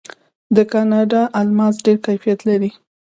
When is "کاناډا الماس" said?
0.71-1.75